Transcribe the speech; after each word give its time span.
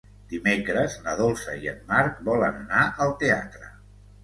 Dimecres 0.29 0.95
na 1.07 1.13
Dolça 1.19 1.59
i 1.67 1.71
en 1.73 1.85
Marc 1.93 2.25
volen 2.31 2.59
anar 2.65 2.89
al 3.09 3.17
teatre. 3.23 3.73